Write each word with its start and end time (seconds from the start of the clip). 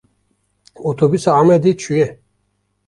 Otobûsa 0.89 1.31
Amedê 1.39 1.71
çûye. 1.81 2.07